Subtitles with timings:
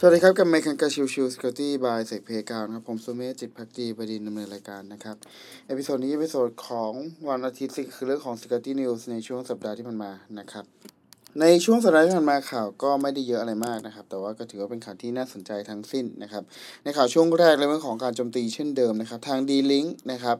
[0.00, 5.16] สวัสดีครับ กับเมคันกาชิวชิวสกอตตี้บายเซกเพกาวนะครับ ผมสุเมธจิตพักดีประดินดำเนินรายการนะครับ
[5.66, 6.92] episode นี้ episode ของ
[7.28, 10.64] วันอาทิตย์คือเรื่องของ security news ในช่วงสัปดาห์ที่ผ่านมานะครับ
[11.40, 16.42] ในช่วงสัปดาห์ที่ผ่านมาข่าวก็ไม่ได้เยอะอะไรมากนะครับ แต่ว่าก็ถือว่าเป็นข่าวที่น่าสนใจทั้งสิ้นนะครับ
[16.84, 20.36] ในข่าวช่วงแรกเรื่องของการโจมตีเช่นเดิมนะครับ ทาง D-Link นะครับ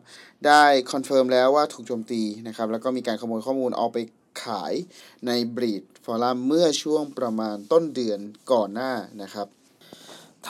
[0.47, 3.99] ได้ confirm แล้วว่าถูกโจมตีนะครับ แล้วก็มีการขโมยข้อมูลเอาไป
[4.45, 4.75] ขาย
[5.27, 8.21] ใน BreachForums เมื่อช่วงประมาณต้นเดือน
[8.53, 9.47] ก่อนหน้านะครับ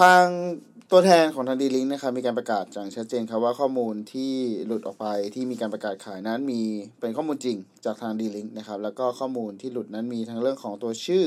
[0.00, 0.24] ทาง
[0.90, 4.32] ตัวแทนของทาง D-Link นะครับมีการประกาศอย่างชัดเจนครับว่าข้อมูลที่
[4.66, 6.62] หลุดออกไปที่มีการประกาศขายนั้นมี
[7.00, 11.24] เป็นข้อมูลจริงจากทาง D-Link นะครับแล้วก็ข้อมูลที่หลุดนั้นมีทั้งเรื่องของตัวชื่อ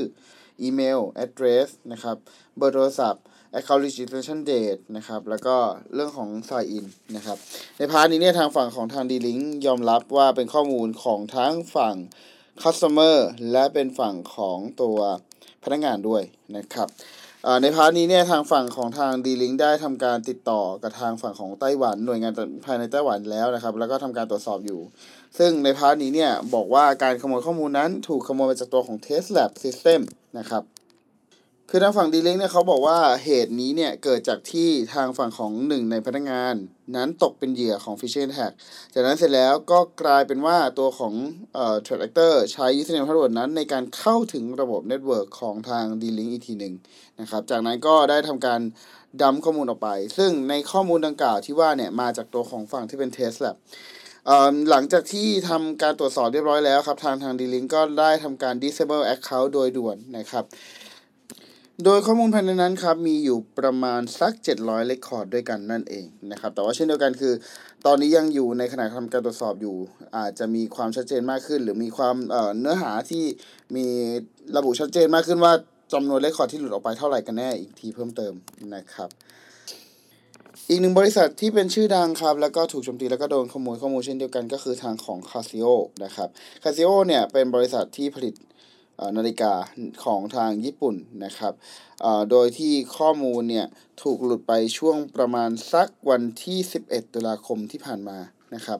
[0.62, 2.16] อีเมล address นะครับ
[2.56, 3.24] เบอร์โทรศัพท์
[3.56, 5.56] account registration date นะครับแล้วก็
[5.94, 6.86] เรื่องของ sign in
[7.16, 7.38] นะครับ
[7.78, 11.96] ใน part นี้เนี่ยทางฝั่งของทาง D-Linkยอมรับว่าเป็นข้อมูลของทั้งฝั่ง
[12.62, 13.16] customer
[13.52, 14.98] และเป็นฝั่งของตัว
[15.64, 16.22] พนักงานด้วย
[16.56, 16.88] นะครับ
[17.62, 22.32] ใน part นี้เนี่ยทางฝั่งของทาง D-Link ได้ทำการติดต่อกับทางฝั่งของไต้หวันหน่วยงาน
[22.66, 24.80] ภายในไต้หวันแล้วนะครับ แล้วก็ทำการตรวจสอบอยู่
[25.38, 30.00] ซึ่งใน part นี้เนี่ยบอกว่าการขโมยข้อมูลนั้นถูกขโมยมาจากตัวของ Test Lab System
[30.38, 30.62] นะครับ
[31.74, 36.54] คือทางฝั่ง D-Link เนี่ยเขาบอกว่าเหตุนี้เนี่ยเกิดจากที่ทางฝั่งของหนึ่งในพนักงาน
[36.96, 38.52] นั้นตกเป็นเหยื่อของ Phishing Attack
[38.94, 41.14] จากนั้นเสร็จแล้วก็กลายเป็นว่าตัวของ
[41.54, 46.74] เอ่อ Threat Actor ใช้ Username Password นั้นในการเข้าถึงระบบ network ของทาง D-Link อีกทีหนึ่ง
[47.20, 48.60] นะครับจากนั้นก็ได้ทำการ
[49.22, 53.56] dump ข้อมูลออกไป ซึ่งในข้อมูลดังกล่าวที่ว่าเนี่ยมาจากตัวของฝั่งที่เป็น Test Lab
[54.70, 60.46] หลังจากที่ทำการตรวจสอบเรียบร้อยแล้วครับ ทางทาง D-Link ก็ได้ทำการ disable account โดยด่วนนะครับ
[61.84, 67.34] โดยข้อมูลภายในนั้นครับมีอยู่ประมาณสัก 700 record ด้วยกันนั่นเองนะครับแต่ว่าเช่นเดียวกันคือ
[67.86, 69.76] ตอนนี้ยังอยู่ในขณะทำการตรวจสอบอยู่
[70.16, 73.24] อาจจะมีความชัดเจนมากขึ้น หรือมีความเเนื้อหาที่
[73.76, 73.86] มี
[74.56, 75.52] ระบุชัดเจนมากขึ้นว่า
[75.92, 78.32] จำนวน record ที่หลุดออกไปเท่าไหร่กันแน่อีกทีเพิ่มเติม
[78.74, 79.08] นะครับ
[80.68, 85.66] อีกหนึ่งบริษัทที่เป็นชื่อดังครับ แล้วก็ถูกโจมตีแล้วก็โดนขโมยข้อมูลเช่นเดียวกันก็คือทางของ Casio
[86.04, 86.28] นะครับ
[86.62, 88.34] Casio เนี่ยเป็นบริษัทที่ผลิต
[89.16, 89.52] นาฬิกา
[90.04, 91.52] ของทางญี่ปุ่นนะครับ
[92.30, 93.66] โดยที่ข้อมูลเนี่ย
[94.02, 96.58] ถูกหลุดไปช่วงประมาณสักวันที่
[96.88, 98.18] 11 ตุลาคมที่ผ่านมา
[98.54, 98.78] นะครับ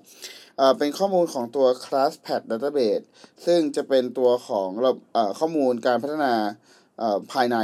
[0.79, 3.05] เป็นข้อมูลของตัว ClassPad Database
[3.47, 4.69] ซึ่งจะเป็นตัวของ
[5.39, 6.35] ข้อมูลการพัฒนา
[7.33, 7.57] ภายใน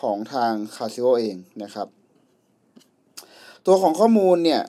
[0.00, 1.88] ของทาง Casio เองนะครับ
[3.66, 4.62] ตัวของข้อมูลเนี่ย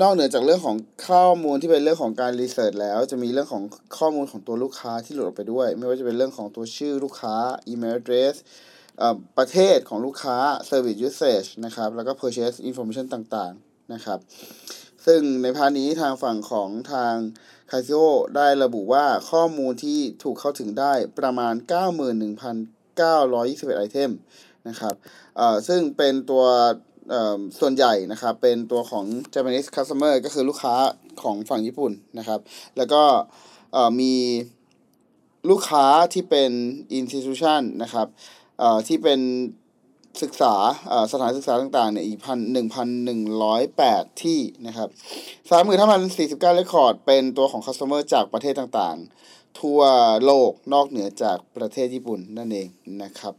[0.00, 0.76] นอกเหนือจากเรื่องของ
[1.08, 3.62] ข้อมูลที่เป็นเรื่องของการรีเสิร์ชแล้ว จะมีเรื่องของ
[3.98, 7.36] ข้อมูลของตัวลูกค้าที่หลุดออกไปด้วย ไม่ว่าจะเป็นเรื่องของตัวชื่อลูกค้า
[7.72, 8.34] email address
[9.38, 10.36] ประเทศของลูกค้า
[10.68, 14.18] service usage นะครับ แล้วก็ purchase information ต่างๆ นะครับ
[15.06, 17.14] ซึ่งในพานี้ทางฝั่งของทาง
[17.70, 18.04] c a s i o
[18.36, 21.54] ได้ระบุว่าข้อมูลที่ถูกเข้าถึงได้ประมาณ
[22.60, 24.10] 91,921ไอเทม
[24.68, 24.94] นะครับ
[25.68, 26.44] ซึ่งเป็นตัว
[27.60, 29.04] ส่วนใหญ่นะครับเป็นตัวของ
[29.34, 30.74] Japanese customer ก็คือลูกค้า
[31.22, 32.40] ของฝั่งญี่ปุ่นนะครับ
[32.76, 33.02] แล้วก็
[34.00, 34.14] มี
[35.50, 36.50] ลูกค้าที่เป็น
[36.98, 38.06] institution นะครับ
[38.88, 39.20] ที่เป็น
[40.22, 40.54] ศึกษา
[41.12, 44.88] สถานศึกษาต่างๆเนี่ยอีกพันหนึ่งพันหนึ่งร้อยแปดที่นะครับ
[45.50, 49.80] สามหมื่นห้าพันสี่สิบเก้าเรคคอร์ดเป็นตัวของ customer จากประเทศต่างๆ ทั่ว
[50.24, 52.68] โลกนอกเหนือจากประเทศญี่ปุ่นนั่นเอง
[53.02, 53.34] นะครับ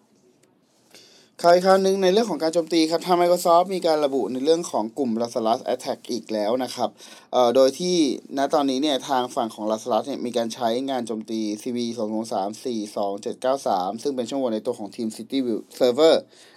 [1.42, 6.90] ข่าวอีกข่าวหนึ่งในเรื่องของการโจมตีครับทาง Microsoft มีการระบุในเรื่องของกลุ่ม Lazarus Attack อีกแล้วนะครับ
[7.34, 7.96] เอ่อโดยที่
[8.38, 16.16] ณตอนนี้เนี่ยทางฝั่งของ Lazarus เนี่ยมีการใช้งานโจมตี CVE 2 2 3 4 2 7 9 3 ซึ่งเป็นช่องโหว่ในตัวของทีม City View Server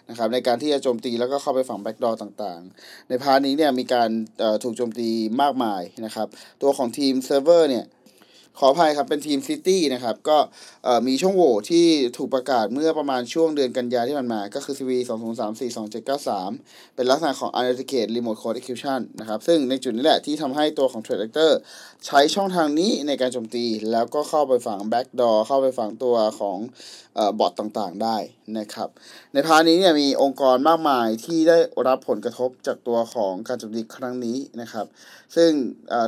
[0.08, 4.10] นะครับในการที่จะโจมตีแล้วก็เข้าไปฝั่ง backdoor ต่างๆ ใน part นี้เนี่ยมีการ
[4.62, 5.08] ถูกโจมตี
[5.42, 6.28] มากมายนะครับ
[6.62, 7.84] ตัวของทีม Server เนี่ย
[8.60, 10.38] ขออภัยครับ เป็น TeamCity นะครับ ก็
[11.06, 11.86] มีช่องโหว่ที่
[12.16, 19.00] ถูกประกาศเมื่อประมาณช่วงเดือนกันยาที่ผ่านมา ก็คือ CV 2 0 3 4 2 7 9 3 เป็นลักษณะของ Authenticate Remote Code Execution
[19.20, 21.52] นะครับ ซึ่งในจุดนี้แหละที่ทำให้ตัวของ Threat Actor
[22.06, 26.58] ใช้ช่องทางนี้ในการโจมตี แล้วก็เข้าไปฝัง Backdoor เข้าไปฝังตัวของ
[27.38, 28.16] บอทต่างๆ ได้
[28.58, 28.88] นะครับ
[29.32, 31.56] ในพาร์ทนี้เนี่ยมีองค์กรมากมายที่ได้
[31.88, 34.86] รับผลกระทบจากตัวของการโจมตีครั้งนี้นะครับ
[35.36, 35.50] ซึ่ง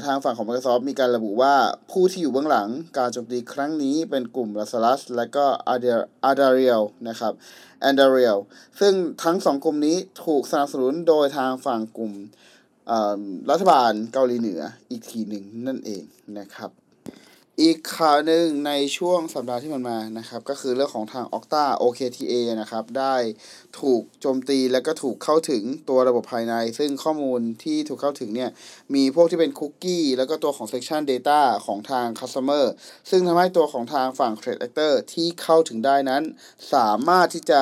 [0.04, 1.54] ทางฝั่งของ Microsoft มีการระบุว่า
[1.90, 7.32] ผู้ที่อยู่เบื้องหลังการโจมตีครั้งนี้เป็นกลุ่มลาสลาสและก็อาดาเรียลนะครับ
[7.80, 8.38] แอนดาเรียล
[8.80, 8.92] ซึ่ง
[9.22, 12.12] ทั้งสองกลุ่มนี้ถูกสนับสนุนโดยทางฝั่งกลุ่ม
[13.50, 14.60] รัฐบาลเกาหลีเหนือ
[14.90, 16.02] อีกทีหนึ่งนั่นเอง
[16.38, 16.70] นะครับ
[17.58, 23.16] อีกข่าวหนึ่งในช่วงสัปดาห์ที่มันมานะครับ ก็คือเรื่องของทาง Okta OKTA นะครับ ได้
[23.80, 28.50] ถูกโจมตีแล้วก็ถูกเข้าถึงตัวระบบภายใน ซึ่งข้อมูลที่ถูกเข้าถึงเนี่ย
[28.94, 32.64] มีพวกที่เป็นคุกกี้แล้วก็ตัวของ Session Data ของทาง Customer
[33.10, 36.22] ซึ่งทำให้ตัวของทางฝั่ง Threat Actor ที่เข้าถึงได้นั้น
[36.74, 37.60] สามารถที่จะ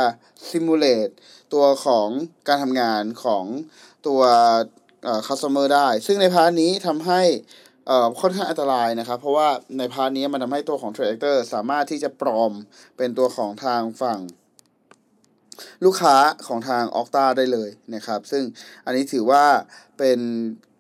[0.49, 1.13] simulate
[1.55, 2.09] ตัวของ
[2.49, 3.45] การทำงานของ
[4.07, 4.21] ตัว
[5.05, 7.23] เอ่อ customer ได้ ซึ่งใน part นี้ทำให้
[7.89, 9.49] เอ่อค่อนข้างอันตรายนะครับ เพราะว่า
[9.79, 12.53] ใน part นี้มันทำให้ตัวของ Threat Actor สามารถที่จะปลอม
[12.97, 14.21] เป็นตัวของทางฝั่ง
[15.85, 18.43] ลูกค้าของทาง Okta ได้เลยนะครับ ซึ่ง
[18.85, 19.45] อันนี้ถือว่า
[19.99, 20.19] เป็น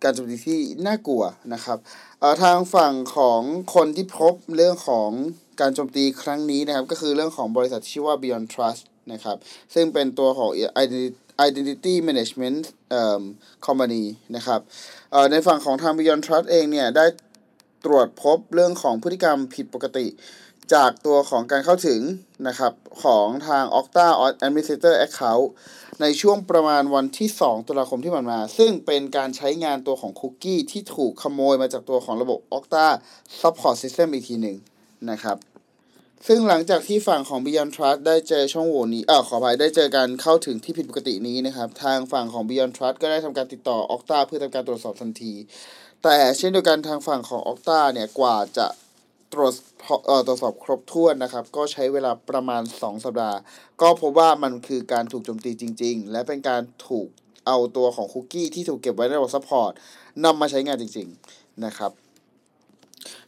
[0.02, 1.24] การโจมตีที่น่ากลัว
[1.54, 1.78] นะครับ
[2.20, 3.40] เออทางฝั่งของ
[3.74, 5.10] คนที่พบเรื่องของ
[5.60, 8.82] การโจมตีครั้งนี้นะครับ ก็คือเรื่องของบริษัทที่ชื่อว่า Beyond Trust
[9.12, 9.36] นะครับ
[9.74, 10.50] ซึ่งเป็นตัวของ
[10.82, 11.08] Identity
[11.46, 13.22] identity Management เอ่อ
[13.66, 14.04] Company
[14.36, 14.60] นะครับ
[15.30, 17.06] ในฝั่งของทาง Beyond Trust เองเนี่ยได้
[17.84, 20.06] ตรวจพบเรื่องของพฤติกรรมผิดปกติ
[20.74, 22.00] จากตัวของการเข้าถึง
[22.48, 24.06] นะครับของทาง Okta
[24.46, 25.46] Administrator Account
[26.00, 32.86] ในช่วงประมาณวันที่ 2 ตุลาคมที่ผ่านมา ซึ่งเป็นการใช้งานตัวของคุกกี้ที่ถูกขโมยมาจากตัวของระบบ Okta
[33.40, 34.56] Support System อีกทีหนึ่ง
[35.10, 35.36] นะครับ
[36.26, 45.34] ซึ่งหลังจากที่ฝั่งของ Beyond Trust ได้เจอช่องโหว่นี้เออขออภัยได้เจอการเข้าถึงที่ผิดปกตินี้นะครับ ทางฝั่งของ Beyond Trust ก็ได้ทำการติดต่อ Okta เพื่อทำการตรวจสอบทันที
[46.02, 48.66] แต่เช่นเดียวกันทางฝั่งของ Okta เนี่ยกว่าจะ
[49.32, 49.52] ตรวจ
[50.06, 53.38] เอ่อตรวจสอบครบถ้วนนะครับ ก็ใช้เวลาประมาณ 2 สัปดาห์
[53.80, 57.08] ก็พบว่ามันคือการถูกโจมตีจริง ๆ และเป็นการถูก
[57.46, 59.72] เอาตัวของคุกกี้ที่ถูกเก็บไว้ในระบบ support
[60.24, 61.92] นำมาใช้งานจริง ๆ นะครับ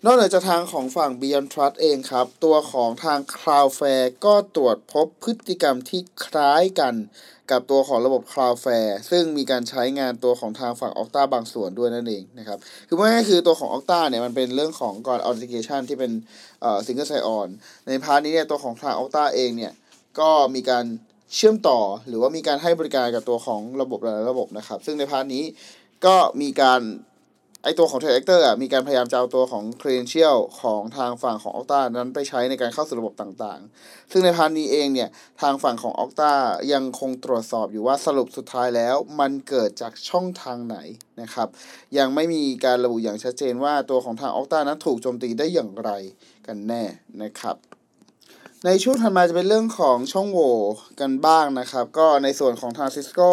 [0.05, 6.95] นอกจากทางของฝั่ง BeyondTrust เองครับ ตัวของทาง Cloudflare ก็ตรวจพบพฤติกรรมที่คล้ายกัน
[7.51, 16.13] กับตัวของระบบ Cloudflare ซึ่งมีการใช้งานตัวของทางฝั่ง Okta บางส่วนด้วยนั่นเองนะครับ คือว่าง่ายๆคือตัวของ Okta เนี่ยมันเป็นเรื่องของก่อน authentication ที่เป็น
[16.61, 17.49] เอ่อ single sign on
[17.87, 19.73] ใน part นี้เนี่ยตัวของทาง Okta เองเนี่ย
[20.21, 20.85] ก็มีการ
[21.35, 25.45] เชื่อมต่อหรือว่ามีการให้บริการกับตัวของระบบหลายระบบนะครับ ซึ่งใน part นี้
[26.07, 26.81] ก็มีการ
[27.65, 35.09] ไอตัวของ Threat Actor อะมีการพยายามจะเอาตัวของ credential ของทางฝั่งของ Okta นั้นไปใช้ในการเข้าสู่ระบบต่างๆ ซึ่งใน part นี้เองเนี่ย
[35.41, 36.33] ทางฝั่งของ Okta
[36.73, 40.77] ยังคงตรวจสอบอยู่ว่าสรุปสุดท้ายแล้วมันเกิดจากช่องทางไหน
[41.21, 41.49] นะครับ
[41.99, 45.91] ยังไม่มีการระบุอย่างชัดเจนว่าตัวของทาง Okta นั้นถูกโจมตีได้อย่างไร
[46.47, 46.85] กันแน่
[47.23, 47.57] นะครับ
[48.67, 50.57] ในช่วงถัดมาจะเป็นเรื่องของช่องโหว่
[51.01, 53.33] กันบ้างนะครับ ก็ในส่วนของทาง Cisco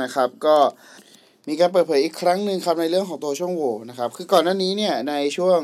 [0.00, 0.56] นะครับก็
[1.50, 5.58] มีการเปิดเผยอีกครั้งหนึ่งครับในเรื่องของตัวช่องโหว่นะครับคือก่อนหน้านี้เนี่ยในช่วง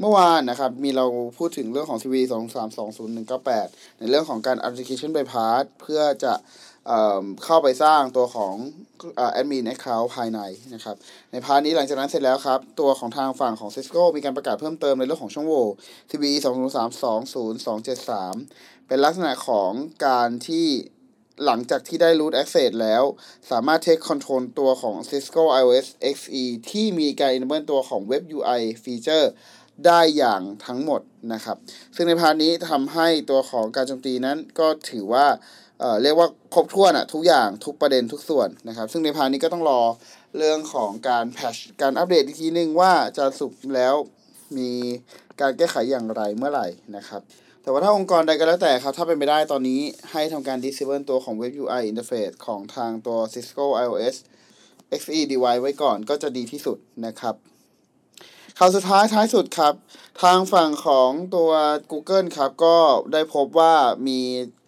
[0.00, 1.06] เมื่อวานนะครับมีเรา
[1.38, 6.34] พูดถึงเรื่องของ CV 2 3 2 0 1 9 8 ในเรื่องของการ application bypass เพื่อจะ
[6.86, 6.92] เอ
[7.44, 8.54] เข้าไปสร้างตัวของ
[9.16, 10.40] เอ่อ admin account ภายใน
[10.74, 10.96] นะครับ
[11.32, 15.66] ใน part นี้หลังจากนั้นเสร็จแล้วครับ ตัวของทางฝั่งของ Cisco มีการประกาศเพิ่มเติมในเรื่องของช่องโหว่
[16.10, 19.70] CVE 2 0 3 2 0 2 7 3 เป็นลักษณะของ
[20.06, 20.68] การที่
[21.44, 23.02] หลังจากที่ได้ root access แล้ว
[23.50, 25.86] สามารถ take control ตัวของ Cisco iOS
[26.16, 29.26] XE ที่มีการ enable ตัวของ Web UI feature
[29.86, 31.00] ได้อย่างทั้งหมด
[31.32, 31.56] นะครับ
[31.94, 35.26] ซึ่งใน part นี้ทำให้ตัวของการโจมตีนั้นก็ถือว่า
[35.80, 39.80] เเรียกว่าครบถ้วนอะทุกอย่างทุกประเด็นทุกส่วนนะครับ ซึ่งใน part นี้ก็ต้องรอ
[40.36, 43.94] เรื่องของการ patch การอัปเดตอีกทีนึงว่าจะสรุปแล้ว
[44.58, 44.70] มี
[45.40, 47.22] การแก้ไขอย่างไรเมื่อไหร่นะครับ
[47.68, 49.80] แต่ว่าถ้าองค์กรใดก็แล้วแต่ครับ ถ้าเป็นไปได้ตอนนี้
[50.12, 54.16] ให้ทำการ disable ตัวของ Web UI interface ของทางตัว Cisco iOS
[55.00, 57.34] XE device ไว้ก่อนก็จะดีที่สุดนะครับ
[58.58, 59.74] ข่าวสุดท้ายท้ายสุดครับ
[60.22, 61.50] ทางฝั่งของตัว
[61.90, 62.76] Google ครับ ก็
[63.12, 63.74] ได้พบว่า
[64.08, 64.20] มี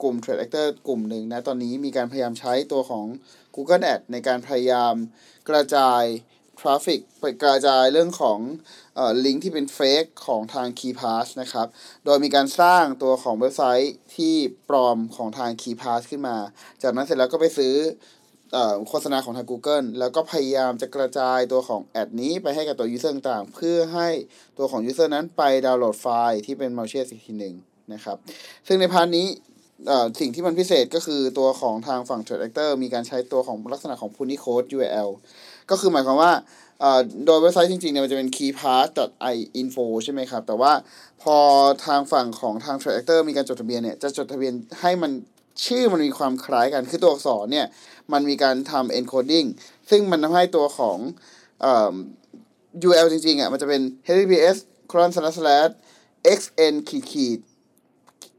[0.03, 3.07] กลุ่ม Trade Actor กลุ่มหนึ่งนะ ตอนนี้มีการพยายามใช้ตัวของ
[3.55, 4.95] Google Ad ในการพยายาม
[5.49, 6.03] กระจาย
[6.61, 8.39] ทราฟิกไปกระจายเรื่องของ
[8.99, 11.67] อลิงก์ที่เป็นเฟกของทาง KeyPass นะครับ
[12.05, 14.35] โดยมีการสร้างตัวของเว็บไซต์ที่
[14.69, 16.37] ปลอมของทาง KeyPass ขึ้นมา
[16.83, 17.75] จากนั้นเสร็จแล้วก็ไปซื้อ
[18.57, 24.09] อโฆษณาของทาง Google แล้วก็พยายามจะกระจายตัวของแอดนี้ไปให้กับตัว user ต่างๆ เพื่อให้
[24.59, 27.55] ตัวของ user นั้นไปดาวน์โหลดไฟล์ที่เป็น malicious อีกทีหนึ่ง
[27.93, 28.17] นะครับ
[28.67, 29.27] ซึ่งในพาร์ทนี้
[30.21, 35.11] สิ่งที่มันพิเศษก็คือตัวของทางฝั่ง Trade Actor มีการใช้ตัวของลักษณะของ Punicode URL
[35.71, 36.33] ก็คือหมายความว่า
[37.27, 40.73] โดยเว็บไซต์จริงๆเนี่ยมันจะเป็น keypass.info ใช่ไหมครับ แต่ว่า
[41.23, 41.37] พอ
[41.87, 45.11] ทางฝั่งของทาง Trade Actor มีการจดทะเบียนเนี่ย จะจดทะเบียนให้มัน
[45.67, 47.67] ชื่อมันมีความคล้ายกัน คือตัวอักษรเนี่ย
[48.13, 49.49] มันมีการทำ encoding
[49.91, 50.99] ซึ่งมันทำให้ตัวของ
[51.65, 51.67] อ
[52.87, 54.59] URL จริงๆอะมันจะเป็น https
[54.91, 55.73] colon slash slash
[56.39, 57.39] xn ขีดขีด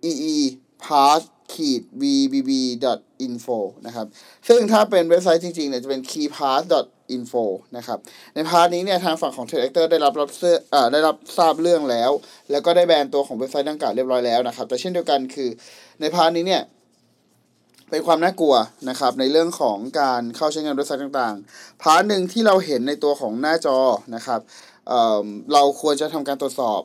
[0.06, 0.40] ee
[0.86, 1.22] pass
[1.54, 2.52] ขีด vbb
[3.26, 4.08] info นะครับ
[4.48, 6.62] ซึ่งถ้าเป็นเว็บไซต์จริงๆเนี่ยจะเป็น keypass
[7.18, 7.44] info
[7.78, 7.98] นะครับ
[8.36, 12.12] ในพาร์ทนี้เนี่ยทางฝั่งของ Trade Actor ได้รับรับเสื้ออ่าได้รับทราบเรื่องแล้ว
[12.52, 15.50] แล้วก็ได้แบนตัวของเว็บไซต์ดังกล่าวเรียบร้อยแล้วนะครับ แต่เช่นเดียวกันคือ
[16.02, 16.64] ใน part นี้เนี่ย
[17.90, 18.56] เป็นความน่ากลัว
[18.90, 23.78] นะครับในเรื่องของการเข้าใช้งานเว็บไซต์ต่างๆ part หนึ่งที่เราเห็นในตัวของหน้าจอ
[24.16, 24.40] นะครับ
[24.88, 26.82] เอ่อเราควรจะทำการตรวจสอบ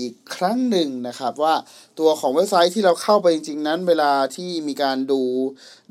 [0.00, 1.54] อีกครั้งหนึ่งนะครับ ว่า
[1.98, 5.20] ตัวของเว็บไซต์ที่เราเข้าไปจริง ๆ นั้นเวลาที่มีการดู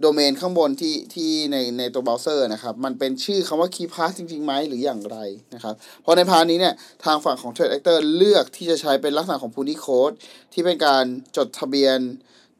[0.02, 5.18] โดเมนข้างบนที่ที่ในในตัวเบราว์เซอร์นะครับ มันเป็นชื่อคำว่า KeePass จริงๆไหมหรืออย่างไร
[5.54, 6.74] นะครับเพราะใน part นี้เนี่ย
[7.06, 10.16] ทางฝั่งของ Threat Actor เลือกที่จะใช้เป็นลักษณะของ Punycode
[10.54, 11.04] ที่เป็นการ
[11.38, 12.00] จดทะเบียน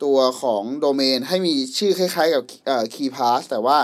[0.04, 3.77] ตัวของโดเมนให้มีชื่อคล้ายๆกับเอ่อ KeePass แต่ว่า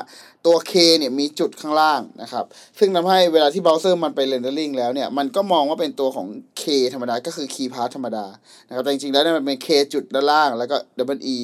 [0.46, 2.46] ตัว K เนี่ยมีจุดข้างล่างนะครับ
[2.80, 6.28] ซึ่งทำให้เวลาที่เบราว์เซอร์มันไป rendering แล้วเนี่ย มันก็มองว่าเป็นตัวของ
[6.62, 8.26] K ธรรมดา ก็คือ KeePass ธรรมดา
[8.68, 11.38] นะครับ แต่จริงๆแล้วเนี่ยมันเป็น K จุดด้านล่าง แล้วก็ double E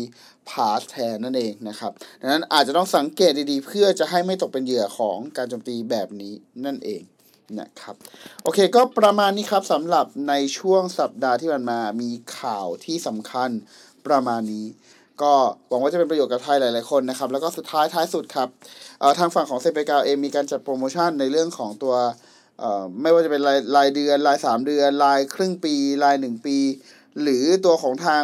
[0.50, 6.34] pass แทนนั่นเองนะครับ ดังนั้นอาจจะต้องสังเกตดีๆ เพื่อจะให้ไม่ตกเป็นเหยื่อของการโจมตีแบบนี้
[6.66, 7.04] นั่นเอง
[7.60, 7.96] นะครับ
[8.44, 13.50] โอเคก็ประมาณนี้ครับสำหรับในช่วงสัปดาห์ที่ผ่านมามีข่าวที่สำคัญ
[14.08, 14.66] ประมาณนี้
[15.22, 15.34] ก็
[15.70, 18.50] หวังว่าจะเป็นประโยชน์กับไทยหลาย ๆ คนนะครับ แล้วก็สุดท้ายท้ายสุดครับ
[19.20, 21.96] ทางฝั่งของเซเปกาเองมีการจัดโปรโมชั่นในเรื่องของตัว
[23.02, 26.58] ไม่ว่าจะเป็นรายรายเดือนรายสามเดือนรายครึ่งปีรายหนึ่งปี
[27.22, 28.24] หรือตัวของทาง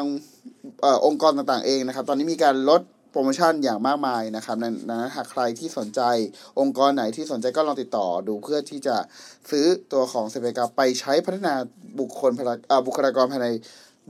[0.83, 6.01] อองค์กรต่างๆเองนะครับ ตอนนี้มีการลดโปรโมชั่นอย่างมากมายนะครับดังนั้นหากใครที่สนใจ
[6.59, 8.95] องค์กรไหนที่สนใจก็ลองติดต่อดูเพื่อที่จะ
[9.51, 11.53] ซื้อตัวของเซเปกาไปใช้พัฒนา
[11.99, 13.47] บุคคลพลักบุคลากรภายใน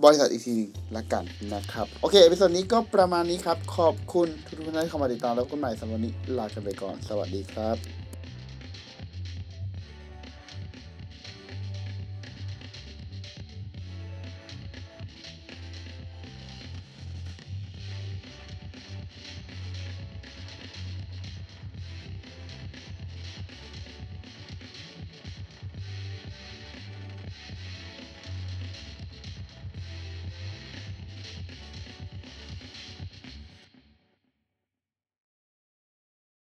[0.03, 1.23] บริษัทอีกทีหนึงละกัน
[1.53, 8.04] นะครับ โอเค episode นี้ก็ประมาณนี้ครับ ขอบคุณทุกท่านที่เข้ามาติดตามแล้วกันใหม่สำหรับวันนี้ลากันไปก่อน สวัสดีครับ